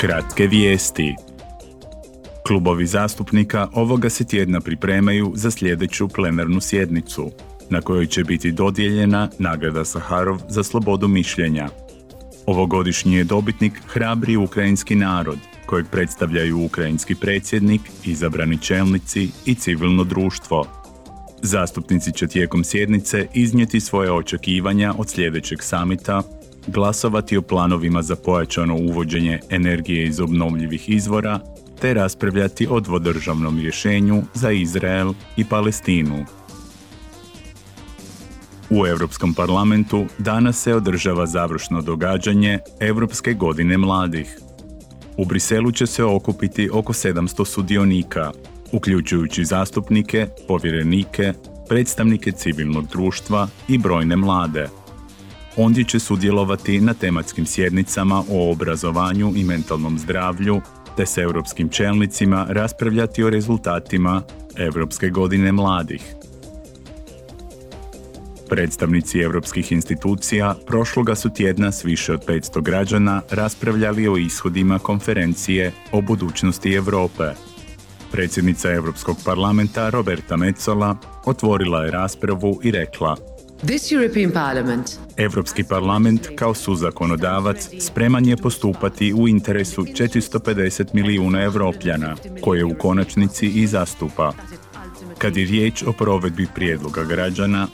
[0.00, 1.14] Kratke vijesti.
[2.46, 7.30] Klubovi zastupnika ovoga se tjedna pripremaju za sljedeću plenarnu sjednicu,
[7.70, 11.68] na kojoj će biti dodijeljena nagrada Saharov za slobodu mišljenja.
[12.46, 20.66] Ovogodišnji je dobitnik hrabri ukrajinski narod, kojeg predstavljaju ukrajinski predsjednik, izabrani čelnici i civilno društvo.
[21.42, 26.22] Zastupnici će tijekom sjednice iznijeti svoje očekivanja od sljedećeg samita
[26.66, 31.40] glasovati o planovima za pojačano uvođenje energije iz obnovljivih izvora
[31.80, 36.24] te raspravljati o dvodržavnom rješenju za Izrael i Palestinu.
[38.70, 44.38] U Europskom parlamentu danas se održava završno događanje Europske godine mladih.
[45.16, 48.30] U Briselu će se okupiti oko 700 sudionika,
[48.72, 51.32] uključujući zastupnike, povjerenike,
[51.68, 54.68] predstavnike civilnog društva i brojne mlade–
[55.56, 60.60] Ondje će sudjelovati na tematskim sjednicama o obrazovanju i mentalnom zdravlju,
[60.96, 64.22] te s europskim čelnicima raspravljati o rezultatima
[64.56, 66.14] Europske godine mladih.
[68.48, 75.72] Predstavnici europskih institucija prošloga su tjedna s više od 500 građana raspravljali o ishodima konferencije
[75.92, 77.24] o budućnosti Europe.
[78.12, 83.16] Predsjednica Europskog parlamenta Roberta Metzola otvorila je raspravu i rekla
[83.66, 92.16] This European Parliament Europski parlament kao suzakonodavac spreman je postupati u interesu 450 milijuna evropljana,
[92.40, 94.32] koje u konačnici i zastupa.
[95.18, 97.68] Kad je riječ o provedbi prijedloga građana,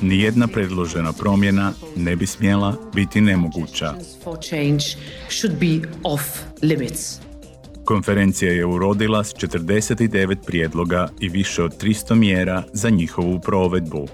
[0.00, 3.94] nijedna predložena promjena ne bi smjela biti nemoguća.
[7.84, 14.08] Konferencija je urodila s 49 prijedloga i više od 300 mjera za njihovu provedbu.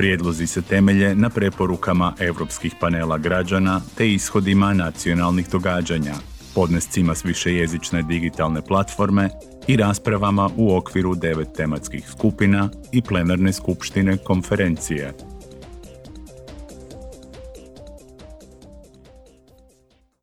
[0.00, 6.14] Prijedlozi se temelje na preporukama europskih panela građana te ishodima nacionalnih događanja,
[6.54, 9.30] podnescima s višejezične digitalne platforme
[9.66, 15.12] i raspravama u okviru devet tematskih skupina i plenarne skupštine konferencije.